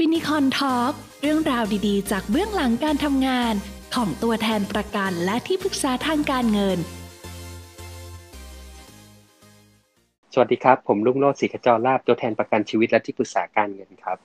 [0.00, 0.92] Finicon Talk
[1.22, 3.54] เรื่องราวดีๆ จากเบื้องหลังการทำงาน
[3.94, 6.78] ของตัวแทนประกันและที่ปรึกษาทางการเงิน
[10.32, 14.18] สวัสดีครับ ผมรุ่งโรจน์ศรีขจรลาภตัวแทนประกันชีวิตและที่ปรึกษาการเงินครับ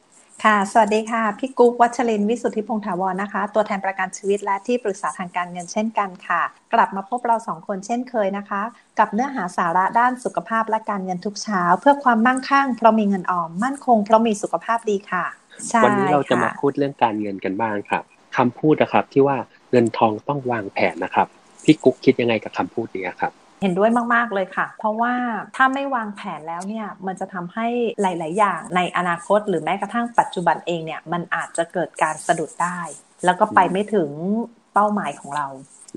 [0.44, 6.42] ค่ะ สวัสดีค่ะ พี่กุ๊กวัชรินทร์วิสุทธิพงษ์ถาวรนะคะ ตัวแทนประกันชีวิตและที่ปรึกษาทางการเงินเช่นกันค่ะ
[6.74, 8.62] กลับมาพบเราสองคนเช่นเคยนะคะ
[9.00, 15.50] กับเนื้อหาสาระด้านสุขภาพและการเงินทุกเช้า เพื่อความมั่งคั่งเพราะมีเงินออมมั่นคงเพราะมีสุขภาพดีค่ะใช่
[15.84, 18.04] วันนี้เราจะมาค่พูดเรื่องการเงินกันบ้างครับ
[18.38, 19.38] คำพูดนะครับที่ว่า
[19.71, 21.28] เงินทองต้องวางแผนนะครับ
[21.64, 25.14] พี่กุ๊กคิดยังไงกับคำพูดนี้ครับเห็นด้วยมาก ๆ เลยค่ะ เพราะว่า
[25.56, 27.68] ถ้าไม่วางแผนแล้วเนี่ย มันจะทำให้
[28.01, 32.80] หลาย ๆ อย่างในอนาคตหรือแม้กระทั่งปัจจุบันเองเนี่ย มันอาจจะเกิดการสะดุดได้
[33.25, 34.09] แล้วก็ไปไม่ถึง
[34.73, 35.48] เป้าหมายของเรา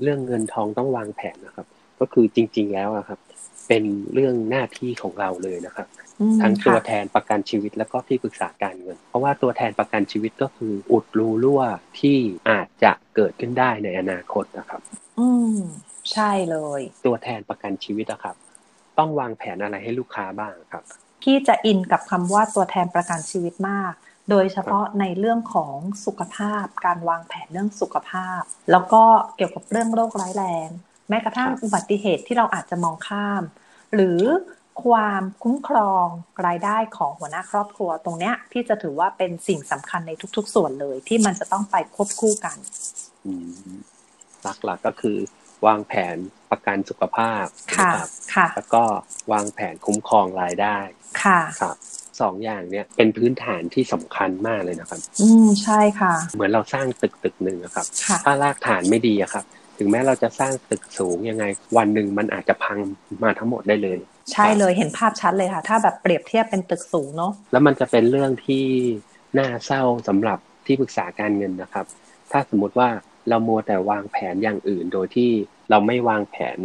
[0.01, 1.67] เรื่องเงินทองต้องวางแผนนะครับ
[1.99, 3.19] ก็คือจริง ๆ แล้วอะครับ
[3.67, 6.04] เป็นเรื่องหน้าที่ของเราเลยนะครับอืม
[6.41, 11.61] ทั้งตัวค่ะแทนประกันชีวิตแล้วก็ที่ปรึกษาการเงิน เพราะว่าตัวแทนประกันชีวิตก็คืออุดรูรั่ว
[11.99, 12.17] ที่
[12.49, 14.81] อาจจะเกิดขึ้นได้ในอนาคตนะครับ
[15.19, 15.59] อืม
[16.11, 18.35] ใช่เลย ตัวแทนประกันชีวิตนะครับ
[18.97, 20.83] ต้องวางแผนอะไรให้ลูกค้าบ้างครับ
[21.21, 23.93] พี่จะอินกับคำว่าตัวแทนประกันชีวิตมาก
[24.29, 29.03] โดยเฉพาะในเรื่องของสุขภาพ การวางแผนเรื่องสุขภาพ แล้วก็
[29.35, 30.69] เกี่ยวกับเรื่องโรคร้ายแรง
[31.09, 33.43] แม้กระทั่งครับอุบัติเหตุที่เราอาจจะมองข้าม
[33.95, 34.19] หรือ
[34.83, 36.07] ความคุ้มครอง
[36.47, 42.57] รายได้ของหัวหน้าครอบครัวตรงเนี้ยพี่จะถือว่าเป็นสิ่งสำคัญในทุก ๆ ส่วนเลย ที่มันจะต้องไปควบคู่กัน
[43.25, 43.33] อื
[43.71, 43.75] ม
[44.43, 45.17] หลักๆก็คือ
[45.67, 46.15] วางแผน
[46.51, 47.45] ประกันสุขภาพ
[47.77, 48.83] ค่ะนะครับค่ะ แล้วก็
[49.31, 50.77] วางแผนคุ้มครองรายได้
[51.23, 51.75] ค่ะครับ
[52.21, 59.45] สองอย่างเนี้ยเป็นพื้นฐานที่สำคัญมากเลยนะครับ อืมใช่ค่ะ เหมือนเราสร้างตึกตึกหนึ่งอะครับค่ะถ้ารากฐานไม่ดีอะครับ
[59.77, 61.45] ถึงแม้เราจะสร้างตึกสูงยังไง
[61.77, 62.77] วันหนึ่งมันอาจจะพัง
[63.23, 63.97] มาทั้งหมดได้เลย
[64.31, 68.65] ใช่เลยเห็นภาพชัดเลยค่ะ ถ้าแบบเปรียบเทียบเป็นตึกสูงเนาะแล้วมันจะเป็นเรื่องที่
[69.37, 71.85] น่าเศร้าสำหรับที่ปรึกษาการเงินนะครับ
[72.31, 72.89] ถ้าสมมุติว่า
[73.29, 75.29] เรามัวแต่วางแผนอย่างอื่นโดยที่
[75.69, 76.57] เราไม่วางแผน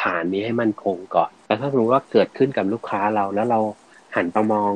[0.00, 3.60] ฐานนี้ให้มั่นคงก่อน แต่ถ้าสมมติว่าเกิดขึ้นกับลูกค้าเราแล้วเรา
[4.16, 4.72] หันไปมอง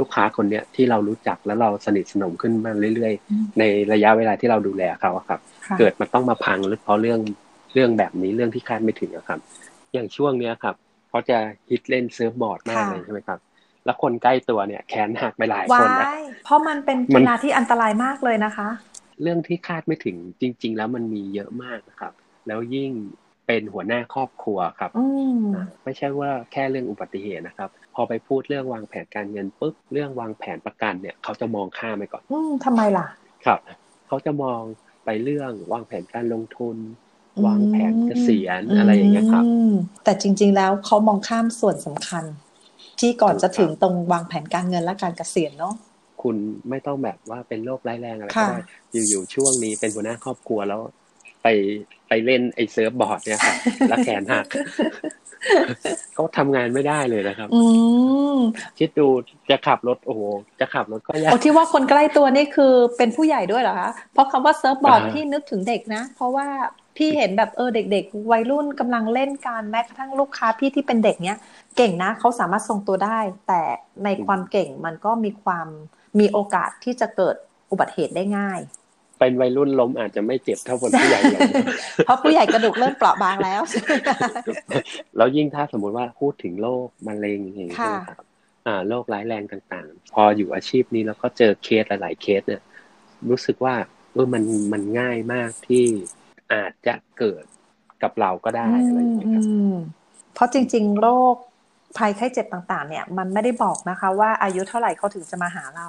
[0.00, 3.62] ลูกค้าคนเนี้ยที่เรารู้จักแล้วเราสนิทสนมขึ้นมาเรื่อยอืมๆใน
[3.92, 7.20] ระยะเวลาที่เราดูแลเขาอะครับค่ะเกิดมันต้องมาพังหรือเพราะเรื่อง
[7.74, 9.40] เรื่องแบบนี้เรื่องที่คาดไม่ถึงอะครับ
[9.92, 10.74] อย่างช่วงเนี้ยครับ
[11.08, 11.38] เขาจะ
[11.70, 13.38] ฮิตเล่นเซิร์ฟบอร์ดมากค่ะเลยใช่ไหมครับ
[13.84, 18.68] แล้วคนใกล้ตัวเนี่ยแขนหักไปหลายว้าคนนะยเพราะมันเป็นมันกีฬาที่อันตรายมากเลยนะคะ
[19.22, 22.12] เรื่องที่คาดไม่ถึงจริง ๆ แล้วมันมีเยอะมากนะครับ
[22.46, 22.90] แล้วยิ่ง
[23.46, 25.06] เป็นหัวหน้าครอบครัวครับอื
[25.36, 33.06] มอ่าไม่ใช่ว่าแค่เรื่องอุบัติเหตุนะครับ พอไปพูดเรื่องวางแผนการเงินปุ๊บเรื่องวางแผนประกันเนี่ย เขาจะมองข้ามไปก่อนอืมทำไมล่ะ
[33.44, 33.58] ครับ
[34.06, 34.60] เขาจะมอง
[35.04, 36.76] ไปเรื่องวางแผนการลงทุน
[37.36, 39.72] อืมวางแผนเกษียณอะไรอย่างเงี้ยครับอืม
[40.04, 42.24] แต่จริง ๆ แล้วเขามองข้ามส่วนสำคัญ
[43.00, 45.74] ที่ก่อนจะถึงตรงวางแผนการเงินและการเกษียณเนาะ
[46.22, 46.36] คุณ
[46.70, 48.58] ไม่ต้องแบบว่าเป็นโรคร้ายแรงอะไรก็ค่ะได้
[49.08, 50.80] อยู่ๆช่วงนี้เป็นหัวหน้าครอบครัวแล้ว
[51.44, 51.48] ไป
[52.08, 53.56] ไปเล่นไอ้เซิร์ฟบอร์ดเนี่ยครับ
[53.88, 54.46] แล้วแขนหัก
[56.16, 57.62] ก็ทำงานไม่ได้เลยนะครับ อื
[58.36, 58.38] ม
[58.78, 59.06] คิดดู
[59.50, 60.20] จะขับรถโอ้โห
[60.60, 66.46] จะขับรถก็ยาโอ้กที่ว่าคนใกล้ตัวนี่คือเป็นผู้ใหญ่ด้วยเหรอคะเพราะคำว่าเซิร์ฟบอร์ดอ่าพี่นึกถึงเด็กนะ เพราะว่า
[66.96, 71.38] พี่เห็นแบบเออเด็ก ๆ วัยรุ่นกำลังเล่นกันแม้กระทั่งลูกค้าพี่ที่เป็นเด็กเนี้ย
[71.76, 73.18] เก่งนะเขาสามารถทรงตัวได้
[73.48, 73.62] แต่
[74.04, 75.66] ในความเก่งมันก็มีความ
[76.18, 77.36] มีโอกาสที่จะเกิด
[77.70, 78.60] อุบัติเหตุได้ง่าย
[79.18, 81.50] เป็นวัยรุ่นล้มอาจจะไม่เจ็บเท่าคนผู้ใหญ่ล้ม
[82.06, 83.62] เพราะผู้ใหญ่กระดูกเริ่มเปราะบางแล้ว
[85.16, 88.18] แล้วยิ่งถ้าสมมุติว่าพูดถึงโรคมะเร็งอย่างนี้ใช่ไหมครับ
[88.66, 92.62] อ่าโรคร้ายแรงต่างๆ พออยู่อาชีพนี้แล้วก็เจอเคสหลายๆเคสเนี่ย
[93.30, 93.74] รู้สึกว่า
[94.12, 94.42] เออมัน
[94.72, 95.84] มันง่ายมากที่
[96.52, 97.44] อาจจะเกิด
[98.02, 99.74] กับเราก็ได้อะไรอย่างเงี้ยครับอืม
[100.34, 101.36] เพราะจริง ๆ โรค
[101.98, 105.88] ภัยไข้เจ็บต่าง ๆ เนี่ย มันไม่ได้บอกนะคะ ว่าอายุเท่าไหร่เขาถึงจะมาหาเรา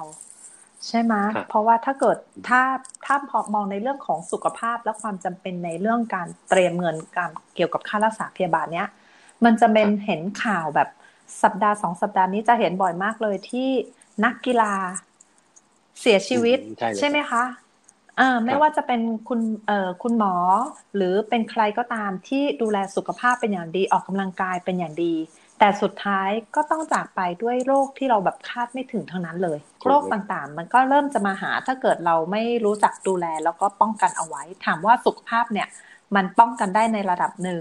[0.88, 2.16] ใช่ไหมครับเพราะว่าถ้าเกิด
[2.48, 2.60] ถ้า
[3.06, 8.88] ถ้าพอมองในเรื่องของสุขภาพและความจำเป็นในเรื่องการเตรียมเงินการเกี่ยวกับค่ารักษาพยาบาลเนี้ย
[9.44, 10.88] มันจะเป็นเห็นข่าวแบบ
[11.42, 13.68] สัปดาห์สองสัปดาห์นี้จะเห็นบ่อยมากเลยที่
[14.24, 14.72] นักกีฬา
[16.00, 17.42] เสียชีวิตอืมใช่เลยใช่ไหมคะ
[18.20, 20.34] อ่าไม่ครับว่าจะเป็นคุณเอ่อคุณหมอ
[20.96, 25.14] หรือเป็นใครก็ตามที่ดูแลสุขภาพเป็นอย่างดีออกกำลังกายเป็นอย่างดี
[25.58, 35.68] แต่สุดท้ายก็ต้องจากไปด้วยโรคที่เราแบบคาดไม่ถึงทั้งนั้นเลย โรคต่างๆ มันก็เริ่มจะมาหาถ้าเกิดเราไม่รู้จักดูแล แล้วก็ป้องกันเอาไว้ ถามว่าสุขภาพเนี่ย
[36.14, 37.60] มันป้องกันได้ในระดับหนึ่ง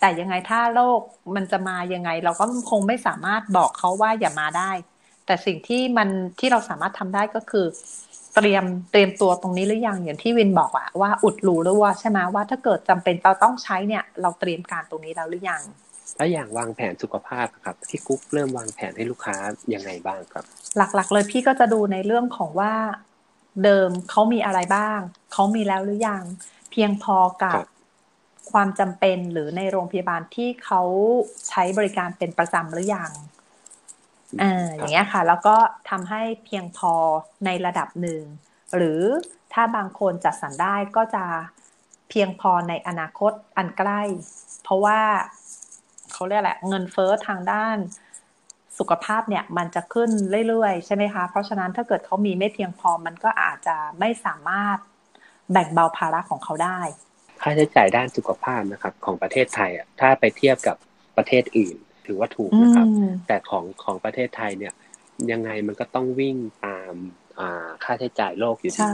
[0.00, 1.00] แต่ยังไงถ้าโรค
[1.34, 4.70] มันจะมายังไง เราก็คงไม่สามารถบอกเขาว่าอย่ามาได้
[5.26, 6.08] แต่สิ่งที่มัน
[6.38, 7.66] ที่เราสามารถทำได้ก็คือ
[8.34, 15.62] เตรียมเตรียมตัวตรงนี้หรือยังอย่างที่วินบอกอะว่าอุดรูรั่วใช่ไหมว่าถ้าเกิดจำเป็นเราต้องใช้เนี่ย เราเตรียมการตรงนี้แล้วหรือยัง
[16.16, 19.36] แล้วอย่างวางแผนสุขภาพอะครับที่กุ๊กเริ่มวางแผนให้ลูกค้า
[19.74, 20.44] ยังไงบ้างครับ
[20.76, 22.74] หลักๆ เลยพี่ก็จะดูในเรื่องของว่า
[23.64, 25.00] เดิมเขามีอะไรบ้าง
[25.32, 26.22] เขามีแล้วหรือยัง
[26.70, 27.60] เพียงพอกับ
[28.50, 30.82] ความจำเป็นหรือในโรงพยาบาลที่เขา
[31.48, 33.12] ใช้บริการเป็นประจำหรือยัง
[34.42, 35.56] อ่าอย่างเงี้ยค่ะ แล้วก็
[35.90, 36.92] ทำให้เพียงพอ
[37.44, 38.22] ในระดับหนึ่ง
[38.76, 39.02] หรือ
[39.52, 41.24] ถ้าบางคนจัดสรรได้ก็จะ
[42.08, 44.02] เพียงพอในอนาคตอันใกล้
[44.62, 45.00] เพราะว่า
[46.14, 47.76] เขาเรียกแหละเงินเฟ้อทางด้าน
[48.78, 50.10] สุขภาพเนี่ยมันจะขึ้น
[50.48, 54.78] เรื่อยๆ ใช่ไหมคะ เพราะฉะนั้นถ้าเกิดเขามีไม่เพียงพอมันก็อาจจะไม่สามารถ
[55.52, 56.80] แบ่งเบาภาระของเขาได้
[57.42, 60.76] ค่าใช้จ่ายด้านสุขภาพนะครับของประเทศไทยอะถ้าไปเทียบกับ
[61.16, 61.76] ประเทศอื่น
[62.06, 62.86] ถือว่าถูกนะครับ
[63.26, 64.72] แต่ของของประเทศไทยเนี่ย
[65.30, 66.94] ยังไงมันก็ต้องวิ่งตาม
[67.84, 68.86] ค่าใช้จ่ายโลกอยู่ดี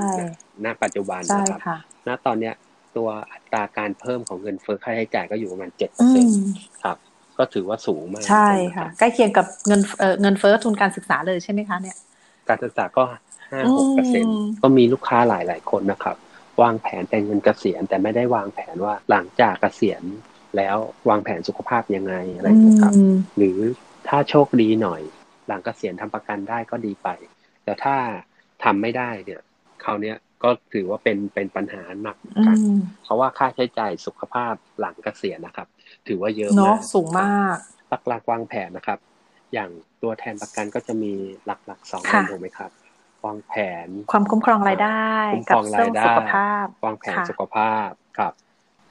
[0.64, 1.60] ณปัจจุบันนะครับ
[2.06, 2.54] ณตอนเนี้ย
[2.96, 6.36] ตัวอัตราการเพิ่มของเงินเฟ้อค่าใช้จ่ายก็อยู่ประมาณเจ็ดเปอร์เซ็นต์
[6.84, 6.96] ครับ
[7.40, 11.96] ก็ถือว่าสูงมาก ใช่ค่ะ ใกล้เคียงกับเงินเเงินเฟ้อทุนการศึกษาเลยใช่ไหมคะเนี่ย
[12.48, 13.02] การศึกษาก็
[13.50, 14.26] ห้าหกเปอร์เซ็น
[14.62, 16.16] ก็มีลูกค้าหลายหลายคนนะครับ
[16.62, 20.02] วางแผนแต่งเงินเกษียณแต่ไม่ได้วางแผนว่าหลังจากเกษียณ
[20.56, 20.76] แล้ว
[21.08, 22.94] วางแผนสุขภาพยังไงอะไรนะครับ
[23.36, 23.58] หรือ
[24.08, 25.02] ถ้าโชคดีหน่อย
[25.46, 27.08] หลังเกษียณทำประกันได้ก็ดีไป
[27.64, 27.96] แต่ถ้า
[28.64, 29.40] ทำไม่ได้เนี่ย
[29.84, 32.16] คราวนี้ก็ถือว่าเป็นเป็นปัญหาหนัก
[32.46, 32.58] กัน
[33.04, 35.68] เพราะว่าค่าใช้จ่ายสุขภาพหลังเกษียณนะครับ
[36.06, 37.56] ถือว่าเยอะมากสูงมาก
[37.90, 38.98] ปักหลักวางแผนนะครับ
[39.52, 39.70] อย่าง
[40.02, 41.12] ตัวแทนประกันก็จะมี
[41.46, 42.70] หลักๆสองอันถูกไหมครับ
[43.26, 43.54] วางแผ
[43.86, 45.04] น ความคุ้มครองรายได้
[45.50, 48.32] กับเรื่องสุขภาพ วางแผนสุขภาพครับ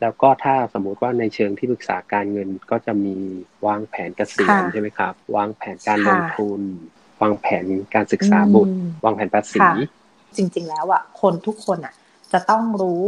[0.02, 3.16] แล้วก็ถ้าสมมุติว่าในเชิงที่ปรึกษาการเงินก็จะมี
[3.68, 6.62] วางแผนเกษียณใช่ไหมครับ วางแผนการลงทุน
[7.22, 7.66] วางแผน
[7.96, 8.74] การศึกษาบุตร
[9.06, 9.62] วางแผนภาษี
[10.38, 11.94] จริง ๆ แล้วอะคนทุกคนอะ
[12.34, 13.04] จะต้องรู้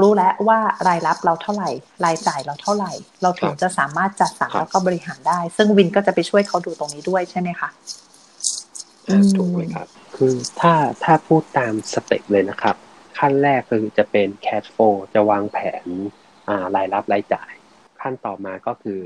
[0.00, 0.58] รู้แล้วว่า
[0.88, 1.70] รายรับเราเท่าไหร่
[2.04, 2.92] รายจ่ายเราเท่าไหร่
[3.22, 7.70] เราถึงจะสามารถจัดสรรแล้วก็บริหารได้ ซึ่งวินก็จะไปช่วยเขาดูตรงนี้ด้วยใช่ไหมคะ
[9.36, 10.74] ถูกไหมครับ คือถ้า
[11.04, 12.76] ถ้าพูดตามสเต็ปเลยนะครับ
[13.18, 14.78] ขั้นแรกคือจะเป็นแคชโฟ
[15.14, 15.86] จะวางแผน
[16.48, 17.52] อ่ารายรับรายจ่าย
[18.00, 19.00] ขั้นต่อมาก็คือ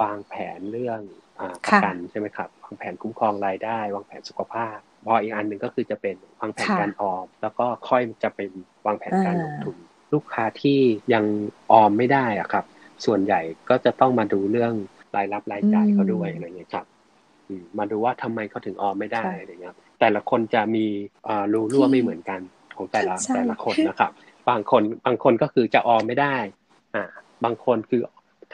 [0.00, 1.00] วางแผนเรื่อง
[1.40, 4.76] อประกันใช่ไหมครับวางแผนคุ้มครองรายได้ วางแผนสุขภาพ
[5.06, 8.50] พออีกอันหนึ่งก็คือจะเป็นวางแผนการออมแล้วก็ค่อยจะเป็น
[8.86, 9.76] วางแผนการลงทุน
[10.12, 10.78] ลูกค้าที่
[11.14, 11.24] ยัง
[11.72, 12.64] ออมไม่ได้อะครับ
[13.04, 14.72] ส่วนใหญ่ก็จะต้องมาดูเรื่อง
[15.16, 16.86] รายรับรายจ่ายเขาด้วยอะไรเงี้ยครับ
[17.78, 20.86] มาดูว่าทำไมเขาถึงออมไม่ได้อะไรเงี้ยแต่ละคนจะมี
[21.52, 22.40] รูรั่วไม่เหมือนกัน
[22.76, 24.12] ของแต่ละแต่ละคนนะครับ
[24.50, 26.36] บางคนบางคนก็คือจะออมไม่ได้
[26.94, 27.04] อ่า
[27.44, 28.00] บางคนคือ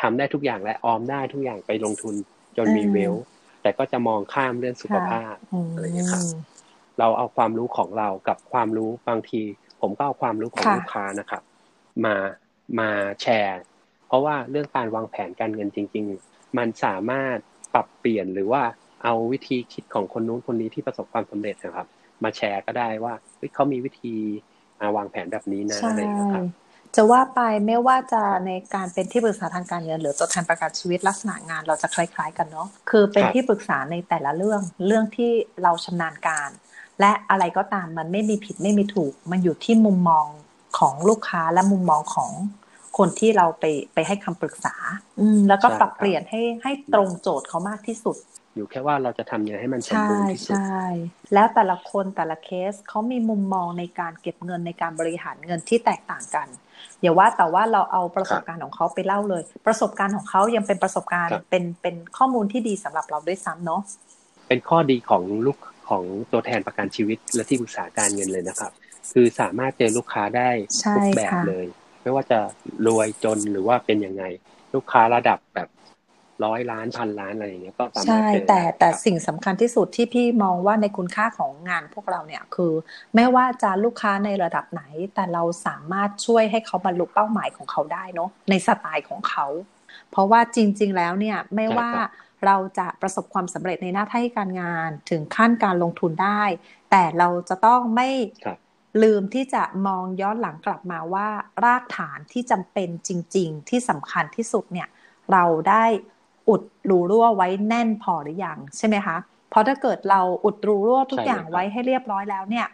[0.01, 2.15] ทำได้ทุกอย่างและออมได้ทุกอย่างไปลงทุน
[2.57, 3.15] จนมีเวล
[3.63, 5.35] แต่ก็จะมองข้ามเรื่องสุขภาพ
[5.73, 6.25] อะไรเงี้ยครับ
[6.99, 9.41] เราเอาความรู้ของเรากับความรู้บางที
[9.85, 11.43] ผมก็เอาความรู้ของลูกค้านะครับ
[12.05, 12.15] มา
[12.81, 12.91] มา
[13.23, 13.61] แชร์
[14.07, 17.37] เพราะว่าเรื่องการวางแผนการเงินจริง ๆ มันสามารถ
[17.75, 18.63] ปรับเปลี่ยนหรือว่า
[19.05, 21.87] เอาวิธีคิดของคนนู้นคนนี้ที่ประสบความสำเร็จนะครับ
[22.25, 23.15] มาแชร์ก็ได้ว่า
[23.55, 24.15] เขามีวิธี
[24.97, 26.45] วางแผนแบบนี้นะอะไรอย่างนี้ครับ
[26.97, 35.33] จะว่าไปไม่ว่าจะในการเป็นที่ปรึกษาทางการเงินหรือตัวแทนประกันชีวิตลักษณะงานเราจะคล้าย ๆ กันเนาะคือเป็นที่ปรึกษาในแต่ละเรื่องเรื่องที่
[35.63, 36.51] เราชำนาญการ
[37.01, 40.27] และอะไรก็ตามมันไม่มีผิดไม่มีถูก มันอยู่ที่มุมมอง
[40.79, 42.31] ของลูกค้าและมุมมองของ
[42.99, 43.65] คนที่เราไป
[43.95, 44.75] ไปให้คำปรึกษา
[45.21, 48.17] อืมแล้วก็ปรับเปลี่ยนให้ให้ตรงโจทย์เขามากที่สุด
[48.57, 50.85] อยู่แค่ว่าเราจะทำยังไงให้มันสมบูรณ์ที่สุดใช่
[51.35, 56.49] แล้วแต่ละคนแต่ละเคสเขามีมุมมองในการเก็บเงินในการบริหารเงินที่แตกต่างกัน
[57.01, 63.81] อย่าว่าแต่ว่าเราเอาประสบการณ์ของเขาไปเล่าเลย ประสบการณ์ของเขายังเป็นประสบการณ์เป็นเป็นข้อมูลที่ดีสำหรับเราด้วยซ้ำเนาะ
[64.49, 68.73] เป็นข้อดีของลูก ของตัวแทนประกันชีวิตและที่ปรึกษาการเงินเลยนะครับ
[69.13, 70.51] คือสามารถเจอลูกค้าได้
[70.97, 71.67] ทุกแบบเลย
[72.03, 72.39] ไม่ว่าจะ
[72.87, 74.25] รวยจนหรือว่าเป็นยังไง
[74.75, 75.69] ลูกค้าระดับแบบ
[76.45, 82.73] ร้อยล้านพันล้านอะไรอย่างเงี้ยก็สามารถใช่แต่แต่สิ่งสำคัญที่สุดที่พี่มองว่าในคุณค่าของงานพวกเราเนี่ยคือ
[83.15, 84.83] ไม่ว่าจะลูกค้าในระดับไหน
[85.15, 89.47] แต่เราสามารถช่วยให้เขาบรรลุเป้าหมายของเขาได้เนาะในสไตล์ของเขา
[90.11, 91.91] เพราะว่าจริง ๆ แล้วเนี่ยไม่ว่า
[92.47, 96.43] เราจะประสบความสำเร็จในหน้าที่การงานถึงขั้นการลงทุนได้
[96.91, 98.09] แต่เราจะต้องไม่
[99.03, 101.29] ลืมที่จะมองย้อนหลังกลับมาว่า
[101.65, 104.89] รากฐานที่จำเป็นจริง ๆ ที่สำคัญที่สุดเนี่ย
[105.33, 105.85] เราได้
[106.49, 109.17] อุดรูรั่วไว้แน่นพอหรือยังใช่ไหมคะ
[109.51, 112.67] เพราะถ้าเกิดเราอุดรูรั่วทุกอย่างไว้ให้เรียบร้อยแล้วเนี่ย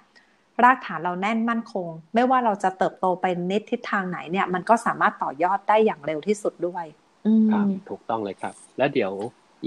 [0.64, 6.84] รากฐานเราแน่นมั่นคง ไม่ว่าเราจะเติบโตไปในทิศทางไหนเนี่ย มันก็สามารถต่อยอดได้อย่างเร็วที่สุดด้วย
[7.52, 9.12] ครับถูกต้องเลยครับ แล้วเดี๋ยว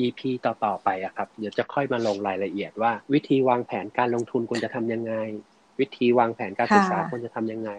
[0.03, 5.13] EP ต่อๆไปอะครับ เดี๋ยวจะค่อยมาลงรายละเอียดว่า วิธีวางแผนการลงทุนควรจะทำยังไง
[5.79, 7.71] วิธีวางแผนการศึกษาควรจะทำยังไง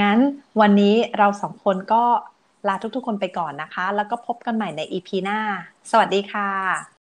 [0.00, 0.18] งั้น
[0.60, 2.04] วันนี้เราสองคนก็
[2.68, 5.40] ลาทุกๆ คนไปก่อนนะคะ แล้วก็พบกันใหม่ใน EP หน้า
[5.90, 6.50] สวัสดีค่ะ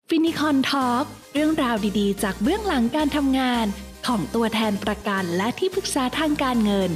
[0.09, 3.65] ฟินิคอนทอล์กเรื่องราวดีๆ จากเบื้องหลังการทำงาน
[4.07, 6.89] ของตัวแทนประกันและที่ปรึกษาทางการเงิน